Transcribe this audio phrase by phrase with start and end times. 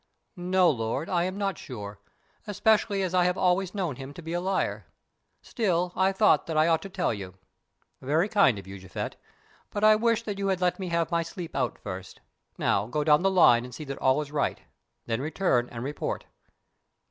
[0.35, 1.99] "No, lord, I am not sure,
[2.47, 4.87] especially as I have always known him to be a liar.
[5.43, 7.35] Still, I thought that I ought to tell you."
[8.01, 9.15] "Very kind of you, Japhet,
[9.69, 12.19] but I wish that you had let me have my sleep out first.
[12.57, 14.61] Now go down the line and see that all is right,
[15.05, 16.25] then return and report."